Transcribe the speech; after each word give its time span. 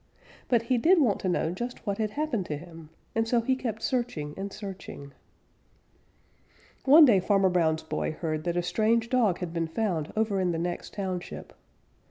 But 0.47 0.63
he 0.63 0.79
did 0.79 0.99
want 0.99 1.19
to 1.19 1.29
know 1.29 1.51
just 1.51 1.85
what 1.85 1.99
had 1.99 2.09
happened 2.09 2.47
to 2.47 2.57
him, 2.57 2.89
and 3.13 3.27
so 3.27 3.39
he 3.39 3.55
kept 3.55 3.83
searching 3.83 4.33
and 4.35 4.51
searching. 4.51 5.11
One 6.85 7.05
day 7.05 7.19
Farmer 7.19 7.49
Brown's 7.49 7.83
boy 7.83 8.13
heard 8.13 8.43
that 8.45 8.57
a 8.57 8.63
strange 8.63 9.09
dog 9.09 9.37
had 9.41 9.53
been 9.53 9.67
found 9.67 10.11
over 10.15 10.39
in 10.39 10.53
the 10.53 10.57
next 10.57 10.95
township. 10.95 11.53